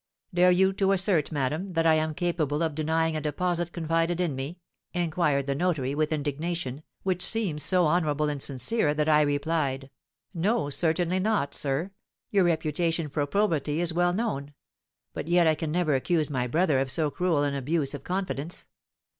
[0.33, 4.35] 'Dare you to assert, madame, that I am capable of denying a deposit confided in
[4.35, 4.57] me?'
[4.95, 9.91] inquired the notary, with indignation, which seemed so honourable and sincere that I replied,
[10.33, 11.91] 'No, certainly not, sir;
[12.31, 14.55] your reputation for probity is well known;
[15.13, 18.65] but yet I can never accuse my brother of so cruel an abuse of confidence.'